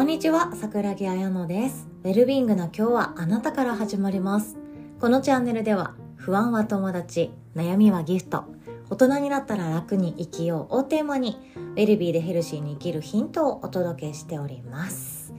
[0.00, 1.86] こんにちは、桜木彩乃です。
[2.04, 4.56] ウェルビングな今日はあなたから始まります。
[4.98, 8.44] このチャンネルでは、不安は友達、悩みはギフト、
[8.88, 15.34] 大人になったら楽に生きようをテーマに、ウェルビーでヘルシーに生きるヒントをお届けしております。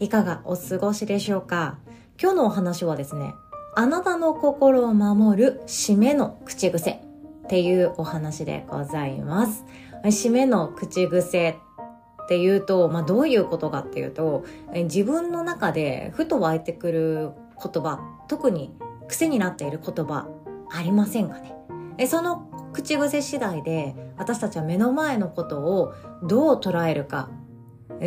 [0.00, 1.78] いかがお過ごしでしょうか？
[2.20, 3.32] 今日のお話はですね、
[3.76, 9.64] あなたの心を守る締めの口癖っていうお話でございます。
[10.02, 11.58] 締めの口癖
[12.30, 17.30] っていうと、まあ、どういうことかっていうと、自分の中でふと湧いてくる
[17.60, 17.98] 言葉、
[18.28, 18.72] 特に
[19.08, 20.28] 癖になっている言葉、
[20.70, 21.56] ありませんかね？
[21.98, 27.30] えその口癖次第で、私たちは目の前のことをどう捉えるか、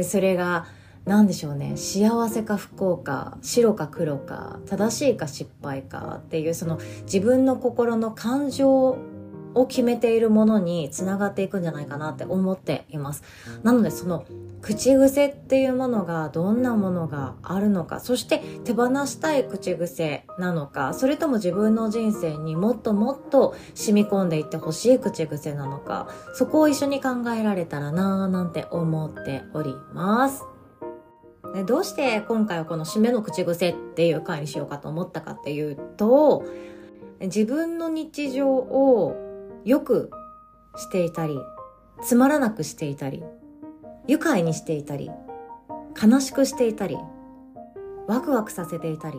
[0.04, 0.68] それが、
[1.04, 1.76] 何でしょうね。
[1.76, 8.98] 幸せか不幸か白か黒か正しいか失敗かっていうその自分の心の感情
[9.55, 13.23] を決めているものにつながっていくんじゃないかなって思っています。
[13.63, 14.26] なのでその
[14.62, 30.43] 口癖っていうものがどんなものがあるのかそして手放したい口癖なのかそれとも自分の人生にもっともっと染み込んでいってほしい口癖なのかそこを一緒に考えられたらなーなんて思っております。
[31.54, 36.45] でどうして今回はこの締めの口癖っていう回にしようかと思ったかっていうと
[37.20, 39.32] 自分の日常を
[39.66, 40.12] 良く
[40.76, 41.38] していたり
[42.04, 43.24] つまらなくしていたり
[44.08, 45.10] 愉快にしていたり
[46.02, 46.98] 悲しくしていたり
[48.08, 49.18] ワクワクさせていたり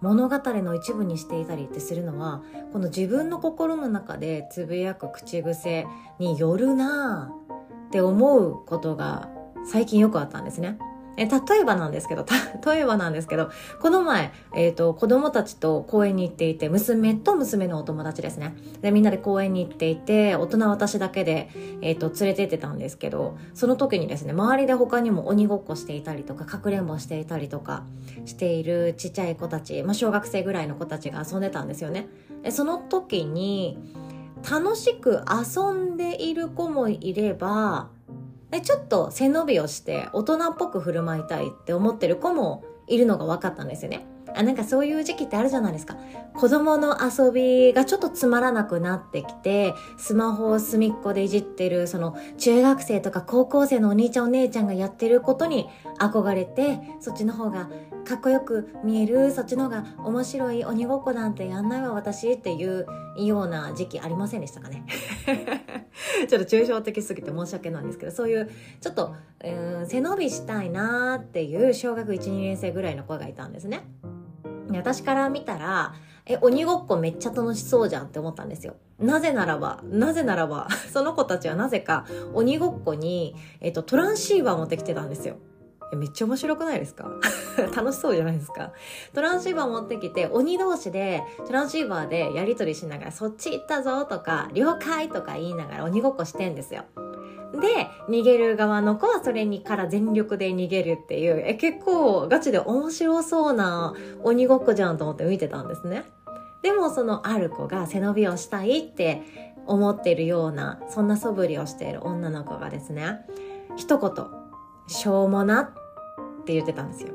[0.00, 2.42] 物語の一部にしていたりってするのは
[2.72, 5.86] この自分の心の中でつぶやく口癖
[6.18, 9.28] によるなぁって思うことが
[9.64, 10.78] 最近よくあったんですね。
[11.16, 12.24] え例えばなんですけど、
[12.66, 13.50] 例えばなんですけど、
[13.80, 18.54] この前、えっ、と、子供たちと公園に行っていて、娘と娘のお友達ですね。
[18.82, 21.48] で、みんなで公園に行っていて、大人私だけで、
[21.80, 27.84] えっ、と、連れてってたんですけど、その時にですね、周りで他にも鬼ごっこしていたりとか、かくれんぼしていたりとか
[28.24, 32.08] しているちっちゃい子たち、まあ、小学生ぐらいの子たちが遊んでたんですよね。
[32.42, 33.78] でその時に、
[34.48, 37.88] 楽しく遊んでいる子もいれば、
[38.56, 44.06] でちょっと背伸びをして大人っぽく振る舞いたいって思ってる子もいるのが分かったんですよね。
[44.34, 45.96] あなんかそういう時期ってあるじゃないですか。
[46.34, 55.68] 子供の遊びがちょっとつまらなくなってきて、スマホを隅っこでいじってる、その中学生とか高校生のお兄ちゃんお姉ちゃんがやってることに
[55.98, 57.68] 憧れて、そっちの方が
[58.06, 62.86] かっこよく見える、そっちの方が面白い鬼ごっこなんてやんないわ私っていう
[63.16, 64.86] ような時期ありませんでしたかね。
[66.28, 68.48] ちょっと抽象的すぎて申し訳ないんですけど、そういう
[68.80, 69.14] ちょっと、
[69.44, 73.82] うん、背伸びしたいなーっていう小学1、2年生ぐらいの子がいたんですね。
[74.70, 75.94] 私から見たら、
[76.26, 78.76] え、鬼ごっこめっちゃ楽しそうじゃんって思ったんですよ。
[78.98, 85.36] なぜならば、なぜならば、 その子たちはなぜか鬼ごっこに、えっと、トランシーバー持ってきてたんですよ。
[85.94, 87.08] めっちゃ面白くないですか？
[87.76, 88.72] 楽しそうじゃないですか？
[89.14, 96.82] トランシーバー持ってきて、鬼同士でトランシーバーでやりとりしながら、そっち行ったぞとか、了解とか言いながら鬼ごっこしてんですよ。
[97.52, 103.94] で、逃げる側の子はそれにから全力で逃げるっていう、え、結構ガチで面白そうな
[104.24, 106.04] 鬼ごっこじゃんと思って見てたんですね。
[106.62, 109.22] でもそのある子が背伸びをしたいって
[109.66, 113.20] 思ってるような、そんな素振りをしている女の子がですね、
[113.76, 114.12] 一言、
[114.86, 117.12] しょうもなって言ってたんですよ。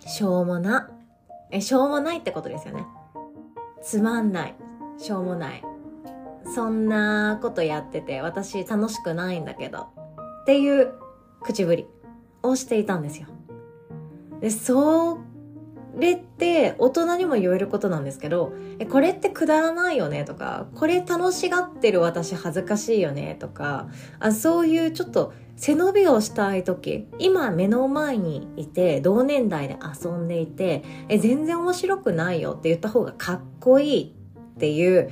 [0.00, 0.90] しょうもな。
[1.50, 2.86] え、しょうもないってことですよね。
[3.82, 4.54] つまんない。
[4.98, 5.62] しょうもない。
[6.54, 9.88] そんなことやってて私楽しくないんだけど
[10.42, 10.92] っていう
[11.42, 11.86] 口ぶり
[12.42, 13.26] をしていたんですよ。
[14.40, 15.18] で、そ
[15.98, 20.24] れって大人にも言えることなんですけど、え、これってくだらないよね？
[20.24, 23.36] とか、これ楽しがってる私恥ずかしいよね？
[23.38, 34.14] とか、あそういうちょっと背伸びをしたい時、今目の前にいて同年代で遊んでいて、え、全然面白くないよって言った方がかっこいい
[34.56, 35.10] っていう、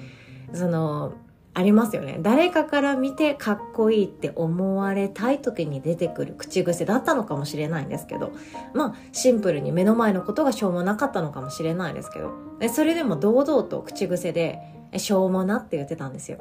[0.52, 1.14] その、
[1.54, 2.18] ありますよね。
[2.20, 8.32] 誰かから見てかっこいいって思われたい時に出てくる口癖だったのかもしれないんですけど、
[8.74, 12.32] まあシンプルに目の前のことがしょうもなかったのかもしれないですけど、
[12.68, 14.58] それでも堂々と口癖で、
[14.96, 16.38] しょうもなって言ってたんですよ。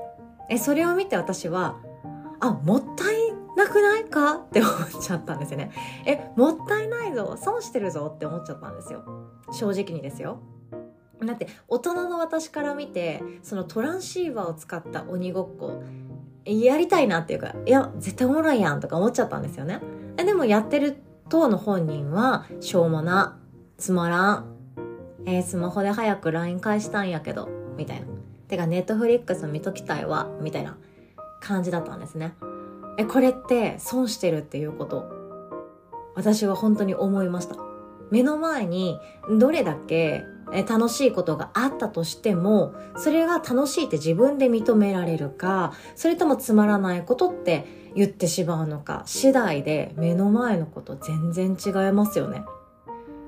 [0.57, 1.77] それを見て私は、
[2.39, 3.15] あ、もったい
[3.55, 5.71] なくないかって思っちゃったんですよね。
[6.05, 9.03] え、もったいないぞ、損してるぞって思っちゃったんですよ。
[9.51, 10.39] 正直にですよ。
[11.25, 15.83] だって大人の私から見てそのトランシーバーを使った鬼ごっこ
[16.45, 19.79] やりたいなっていうかいや絶対おもろいやんとか思っちゃったんですよね。
[20.17, 20.97] でもやってる
[21.29, 23.39] 当の本人はしょうもな
[23.77, 24.45] つまらん、
[25.25, 28.07] えー、スマホで早く LINE 返したんやけどみたいな。
[28.47, 30.77] てかネットフリックス見ときたいわみたいな
[31.39, 32.35] 感じだったんですね。
[32.97, 35.09] えこれって損してるっていうこと
[36.15, 37.55] 私は本当に思いました。
[38.11, 38.99] 目の前に
[39.39, 40.23] どれだけ
[40.53, 47.65] え楽しいことがあったとしてもそれが楽しいって自分で認められるかそれともつまらないことって
[47.95, 52.44] 言ってしまうのか次第で目の前のこと全然違いますよね。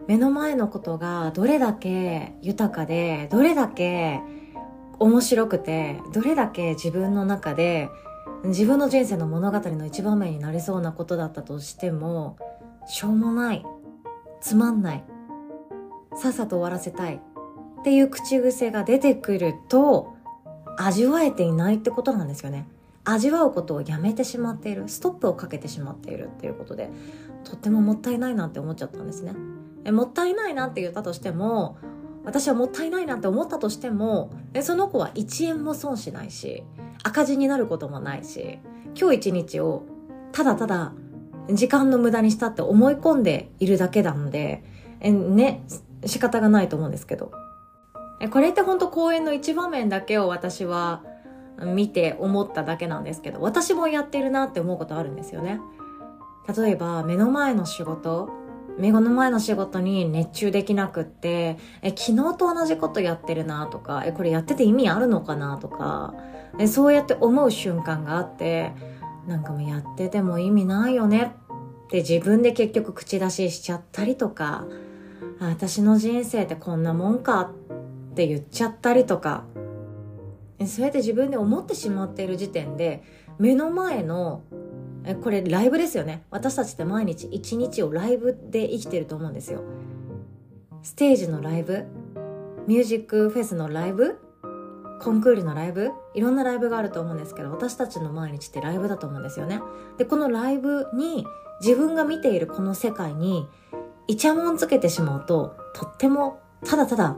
[0.07, 4.21] 目の前のことがどれだけ豊かでどれだけ
[4.99, 7.89] 面白くてどれだけ自分の中で
[8.43, 12.37] 自分の人生の物語の一場面になりそうなことだったとしても
[12.87, 13.65] しょうもない。
[14.41, 15.14] つまんない。
[16.15, 20.15] さっさと終わらせたいっていう口癖が出てくると
[20.77, 22.67] 味わえていないってことなんですよね。
[23.03, 24.89] 味わうことをやめてしまっている。
[24.89, 26.89] ストップをかけてしまっているっていうことで
[27.43, 29.33] とってももったいないなって思っちゃったんですね。
[29.85, 31.77] えもったいないなって言ったとしても
[32.25, 36.63] 私はもったいないなって思ったとしてもえその子は1円も損しないし
[37.03, 38.57] 赤字になることもないし
[38.99, 39.83] 今日一日を
[40.31, 40.91] ただただ
[41.51, 44.63] 時間の無駄にしたって思い込んでいるだけなので
[44.99, 45.63] えね
[46.05, 47.31] 仕方がないと思うんですけど。
[48.31, 51.03] これって本当公演の一場面だけを私は
[51.59, 55.59] 見て思っただけなんですけど私もやってるなって思うことあるんですよね。
[56.55, 58.29] 例えば目の前の仕事
[58.77, 66.13] 目の前の仕事に熱中できなくって、え、昨日と同じことやってるなとか、え、これやってて意味あるのかなとか、
[66.59, 68.73] え、そうやって思う瞬間があって、
[69.27, 71.35] なんかもうやってても意味ないよね
[71.85, 74.65] って自分で結局口出ししちゃったりとか、
[75.39, 79.43] 私の人生ってこんなもんかって言っちゃったりとか、
[80.65, 83.03] そうやって自分で思ってしまっている時点で、
[83.37, 84.43] 目の前の
[85.21, 86.23] これライブですよね。
[86.31, 89.61] 私たちって毎日一日をライブで生きてると思うんですよ。
[90.81, 91.85] ステージのライブ
[92.67, 94.19] ミュージックフェスのライブ
[95.01, 99.61] コンクールのライブいろんなライブがあると思うんですけど私たちの毎日ってライブだと思うんですよね。
[99.97, 101.25] でこのライブに
[101.59, 103.47] 自分が見ているこの世界に
[104.07, 107.17] イチャモンつけてしまうととってもただただ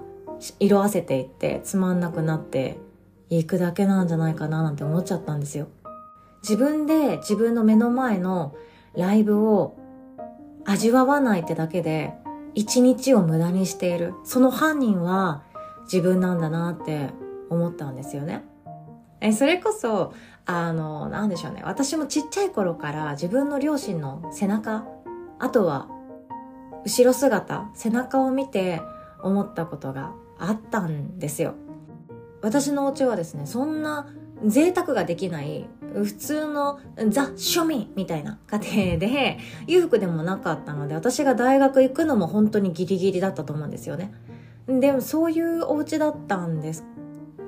[0.59, 2.77] 色あせていってつまんなくなって
[3.29, 5.67] いくだけなんじゃないかななんて思っちゃったんですよ
[6.41, 8.55] 自分で自分の目の前の
[8.95, 9.77] ライブを
[10.65, 12.13] 味わわないってだけで
[12.57, 14.15] 一日を無駄にしている。
[14.23, 15.43] その犯人は
[15.83, 17.11] 自分なんだなって
[17.51, 18.43] 思ったんですよね。
[19.21, 20.11] え、それこそ、
[20.47, 21.61] あの、なんでしょうね。
[21.63, 24.85] 私もちっちゃい頃から自分の両親の背中、
[25.37, 25.87] あとは
[26.87, 28.81] 後ろ姿、背中を見て
[29.21, 31.53] 思ったことがあったんですよ。
[32.41, 34.07] 私のお家はですね、そんな
[34.45, 36.79] 贅沢ができない普通の
[37.09, 44.13] ザ・庶民みたいな家庭で裕福でもなかったので私が大学行くのも本当にギリギリだったと思うんですよね。
[44.67, 46.85] でもそういうお家だったんです。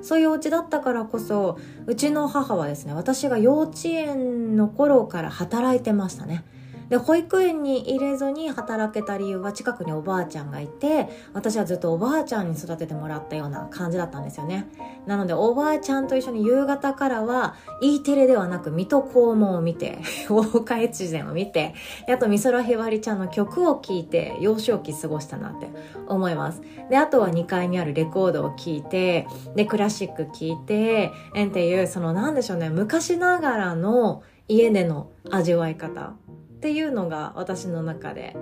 [0.02, 6.44] そういうお家だったからこそうちの母はですね私が幼稚園の頃から働いてましたね。
[6.90, 14.68] で保育園に入れずに働けた理由は近くにおばあちゃんがいて私はずっとおばあちゃんに育ててもらったような感じだったんですよね。
[15.06, 19.98] なのでおばあちゃんと一緒に夕方からは E テレではなく水戸黄門を見て
[20.28, 21.74] 大岡越前を見て
[22.06, 25.70] であと美空ひばりちゃんの曲を聴いて幼少期過ごしたなって
[26.08, 26.60] 思います。
[26.90, 36.14] であとは2階にあるレコードを聴いてでクラシック聴いてえんっていうそのなんでしょうね昔ながらの家での味わい方。
[36.60, 38.36] っていうのが私の中で、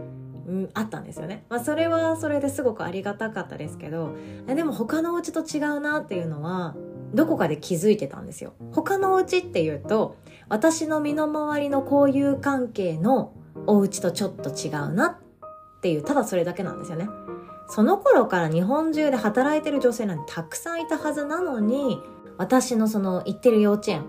[0.48, 1.44] うん、あったんですよね。
[1.48, 6.74] まあ、それはそれですごくありがたかったですけど、でも他のお家と違うなっていうのは、
[7.14, 8.54] どこかで気づいてたんですよ。
[8.72, 10.16] 他のお家っていうと、
[10.48, 13.34] 私の身の回りの交友関係の
[13.68, 17.08] お家とちょっと違うなっていう、ただそれだけなんですよね。
[17.68, 22.00] その頃から日本中で働いてる女性なんてたくさんいたはずなのに、
[22.36, 24.06] 私のその行ってる幼稚園、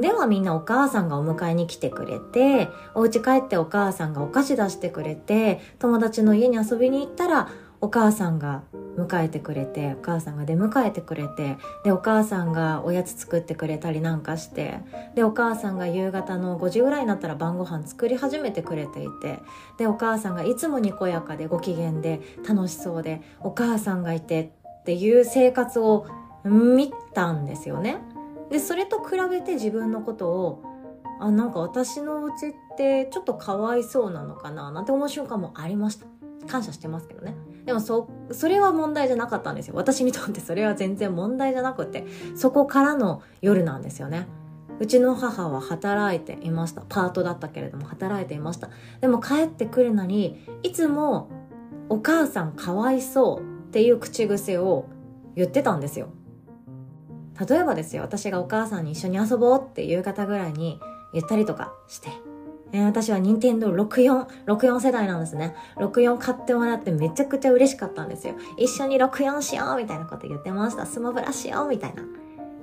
[0.00, 7.48] ではみんなお母さんがお迎えに来てくれて、お家帰ってお母さんがお菓子出してくれて、友達の家に遊びに行ったら、
[7.80, 8.62] お母さんが
[8.96, 14.78] 迎えてくれて、お母さんが出迎えてくれて、で、お母さんがおやつ作ってくれたりなんかして、
[15.16, 19.40] で、お母さんが夕方の5時ぐらいになったら晩ご飯作り始めてくれていて、
[19.78, 26.06] で、お母さんがいつもにこやかでご機嫌で楽しそうで、お母さんがいてっていう生活を
[26.44, 27.98] 見たんですよね。
[28.52, 30.62] でそれと比べて自分のことを
[31.20, 36.06] あなんか私のうちってちょっとかわいそうなのかななんて思う瞬間もありました。
[36.48, 37.34] 感謝してますけどね。
[37.64, 39.74] でもそそれは問題じゃなかったんですよ。
[39.76, 42.04] 私にとってそれは全然問題じゃなくて
[42.34, 44.26] そこからの夜なんですよね。
[44.80, 46.82] うちの母は働いていました。
[46.82, 48.68] パートだったけれども働いていました。
[49.00, 51.30] でも帰ってくるのにいつも
[51.88, 54.86] お母さんかわいそうっていう口癖を
[55.36, 56.08] 言ってたんですよ。
[57.48, 60.80] 例えばですよ、私がお母さんに一緒に遊ぼうって夕方ぐらいに
[61.12, 62.10] 言ったりとかして、
[62.72, 65.54] えー、私は任天堂64、64世代なんですね。
[65.76, 68.34] 64買ってもらってめちゃくちゃ嬉しかったんですよ。
[68.56, 70.86] 一緒に64しようみたいなこと言ってました。
[70.86, 72.02] スマブラしようみたいな。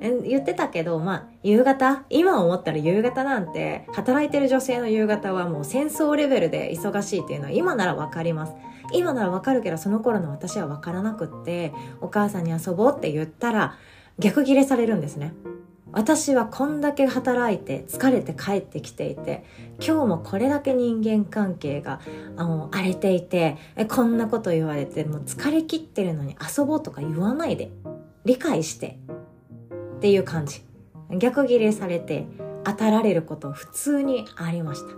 [0.02, 8.54] 言ってたけど、まあ、夕方今思ったら夕方なんて、働いてる女性の夕方はもう戦争レベルで忙しいっていうのは今ならわかります。
[8.94, 13.76] 今ならわかるけど、その頃の私はわからなくって、お母さんに遊ぼうって言ったら、
[14.20, 15.34] 逆ギレされるんですね。
[15.92, 19.44] 私はこんだけ働いて疲れて帰ってきていて
[19.80, 22.00] 今日もこれだけ人間関係が
[22.38, 23.58] あの荒れていて
[23.88, 27.72] こんなこと言われてもう疲れ切ってるのに遊ぼうとか言わないで
[28.24, 29.00] 理解して
[29.98, 30.62] っていう感じ
[31.18, 32.28] 逆ギレされて
[32.64, 34.96] 当たられること普通にありました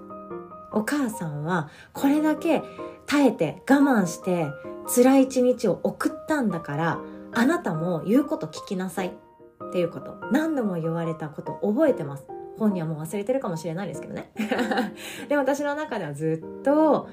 [0.73, 2.61] お母さんはこれだけ
[3.05, 4.47] 耐えて我慢して
[4.93, 6.99] 辛い一日を送ったんだから
[7.33, 10.17] あなたも言うこと聞きなさいっていうこと。
[10.31, 12.25] 何度も言われたこと覚えてます。
[12.57, 14.31] 本人はもう忘れてるかもしれないですけどね。
[15.29, 17.07] でも私の中ではずっと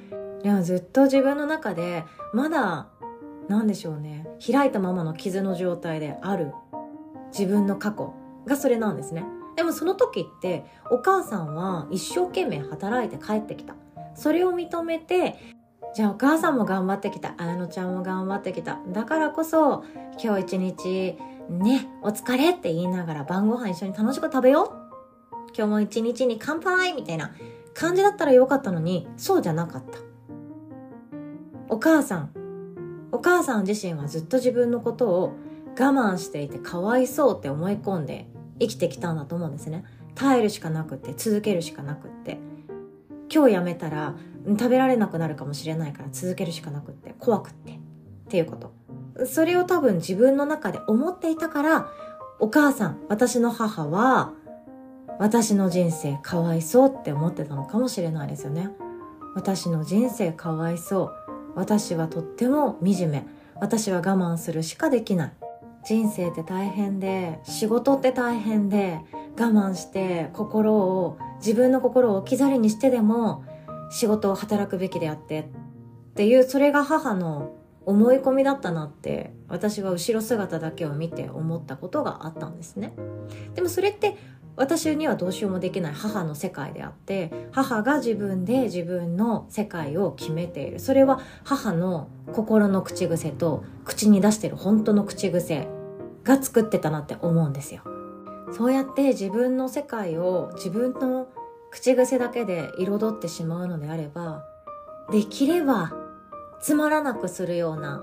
[0.44, 2.88] いやずっと自分の中でまだ
[3.48, 4.26] 何でしょうね。
[4.44, 6.52] 開いたままの傷の状態である。
[7.30, 8.14] 自分の過去
[8.46, 9.24] がそれなんですね。
[9.56, 13.74] でもその時ってお母さんは一生懸命働いて帰ってきた。
[14.14, 15.36] それを認めて
[15.98, 19.82] じゃあお母さんも頑張ってきた綾乃ちゃんも頑張ってきただからこそ
[20.22, 21.18] 今日一日
[21.50, 24.72] ね、お疲れって言いながら晩ご飯一緒に楽しく食べよ
[25.32, 27.34] う今日も一日に乾杯みたいな
[27.74, 29.98] 感じだったらよかったのに、そうじゃなかった。
[31.68, 32.30] お母さん、
[33.10, 35.32] お母さん自身はずっと自分のことを
[35.70, 38.28] 我慢していてかわいそうって思い込んで
[38.60, 39.84] 生きてきたんだと思うんですね。
[40.14, 42.38] 耐えるしかなくって、続けるしかなくって。
[43.32, 44.14] 今日やめたら
[44.46, 47.72] 食べられなくなるかもしれないから続けるしかなくって、怖くって。
[47.72, 48.72] っていうこと。
[49.26, 51.88] それを多分自分の中で思っていたから、
[52.38, 54.32] お母さん、私の母は、
[55.18, 58.70] 私の人生かわいそうって思ってたのかもしれないですよね。
[59.34, 61.12] 私の人生かわいそう。
[61.56, 63.26] 私はとっても惨め。
[63.60, 65.32] 私は我慢するしかできない。
[65.84, 69.00] 人生って大変で、仕事って大変で、
[69.46, 73.44] 慢して心を、自分の心を置き去りにしてでも
[73.90, 75.44] 仕事を働くべきであってっ
[76.14, 77.52] ていう、それが母の
[77.86, 82.92] 思い込みだったなって私は後ろ姿だけを見て思ったことがあったんですね。
[83.54, 84.16] でもそれって
[84.56, 90.80] 私にはどうしようもできない母の世界であって母が自分で自分の世界を決めている。
[90.80, 95.68] それは母の心の口癖と口に出してる本当の口癖
[96.24, 97.82] が作ってたなって思うんですよ。
[98.52, 101.28] そうやって自分の世界を自分の
[101.70, 104.44] 口癖だけで彩ってしまうのであれば
[105.10, 105.92] できれば
[106.60, 108.02] つまらなくするような、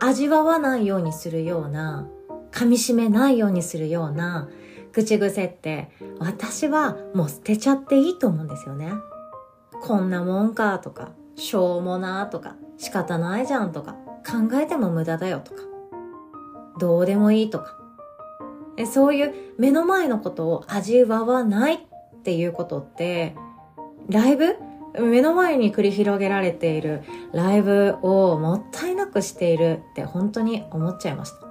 [0.00, 2.08] 味わわないようにするような、
[2.50, 4.48] 噛み締めないようにするような
[4.92, 8.92] 口癖って私はもう捨てちゃっていいと思うんですよね。
[9.80, 13.92] こんなもんかとか、しょうもなとか、仕方ないじゃんとか、
[14.26, 15.62] 考えても無駄だよとか、
[16.78, 17.79] どうでもいいとか。
[18.92, 21.78] そういう目の前のことを味わわないっ
[22.22, 23.34] ていうことって、
[24.08, 24.56] ライブ？
[24.98, 31.46] 目の前に繰り広げられているライブをもったいなくしているって本当に思っちゃいました。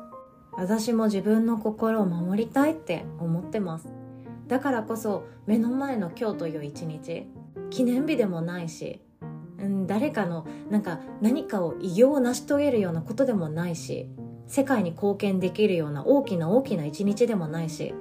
[0.57, 3.87] 私も自分の心を守りたいって思ってます。
[4.47, 7.27] だからこそ目の前の今日という一日、
[7.69, 9.01] 記念日でもないし、
[9.85, 14.09] 誰かのなんか何かを偉業を成し遂げるようなことでもないし、
[14.49, 17.93] 世界に貢献できるような大きな大きな一日でもないし、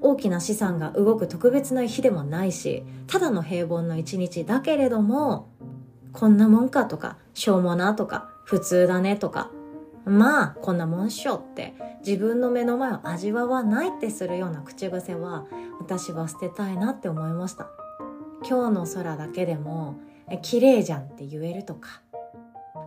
[0.00, 5.48] 大きな資産が動く特別な日でもないしただの平凡の一日だけれども
[6.12, 9.50] こんなもんかとかしょうもなとか普通だねとか
[10.06, 15.46] まあこんなもんっしょって自分の目の前を味わわないってするような口癖は
[15.78, 17.68] 私は捨てたいなって思いました。
[18.48, 20.00] 今日の空だけでも
[20.40, 22.00] 綺麗じゃんって言えるとか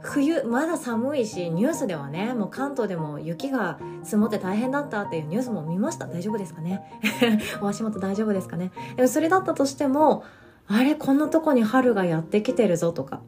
[0.04, 6.08] 冬まだ寒いしニュースではねもう関東でも雪が積もって大変だったっていうニュースも見ました。
[6.08, 6.84] 大丈夫ですかね？
[7.62, 8.72] お足元大丈夫ですかね？
[8.98, 10.24] でもそれだったとしても
[10.68, 13.22] あれこんなとこに春がやってきてるぞとか。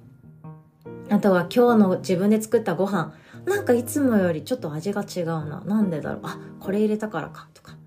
[1.09, 3.13] あとは今日の自分で作ったご飯。
[3.45, 5.61] なんかいつもよりちょっと味が違うな。
[5.65, 6.19] なんでだろう？
[6.23, 7.47] あこれ入れたからか。
[7.53, 7.77] とか。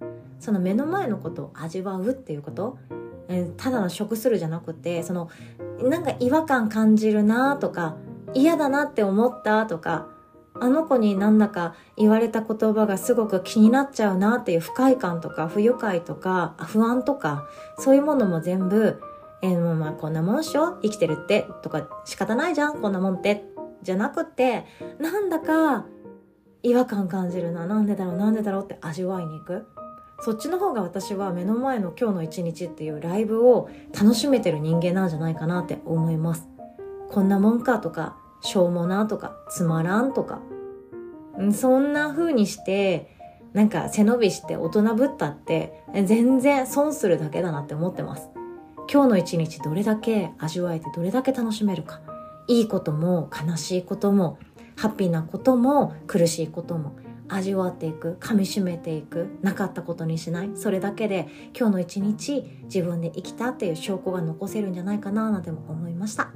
[0.40, 2.78] その目の前のことを味わうっていうこと。
[3.58, 5.28] ただの食するじゃなくてその
[5.82, 7.96] なんか違和感感じるなとか。
[8.34, 10.06] 嫌だなって思ったとか、
[10.60, 17.46] あの子になんだか言われた言葉がすごく気になっちゃうなっていう不快感とか不愉快とか不安とか
[17.78, 19.00] そういうものも全部、
[19.42, 20.78] えー、もうまあこんなもんしょ？
[20.82, 22.80] 生きてるってとか仕方ないじゃん？
[22.80, 23.44] こんなもんって。
[23.82, 24.66] じゃなくて
[24.98, 25.86] なんだか
[26.64, 27.64] 違和感感じるな。
[27.66, 28.16] なんでだろう？
[28.16, 29.68] なんでだろうって味わいに行く。
[30.20, 36.48] そっちの方が私は目の前の今日の一日っていうライブを楽しめてる人間なんじゃないかなって思います
[37.10, 40.40] こんなもんかとかしょうもなとかつまらんとか。
[41.52, 43.16] そんな風にして
[43.52, 48.28] なんか背伸びして大人ぶったって全然損するだけだなって思ってます。
[48.92, 52.00] 今日の一日どれだけ味わえてどれだけ楽しめるか。
[52.48, 54.38] いいことも悲しいことも
[54.76, 56.96] ハッピーなことも苦しいことも
[57.28, 60.50] 味わっていく噛みしめていくなかったことにしない。
[60.54, 66.30] それだけで今日の一日自分で生きたっていう証拠が残せるんじゃないかななんて思いました。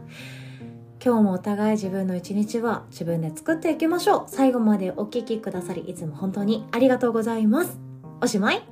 [1.05, 4.25] 今日もお互い自分の一日は自分で作っていきましょう。
[4.29, 7.81] 最後までお聴きくださりいつも本当にありがとうございます。
[8.21, 8.72] おしまい。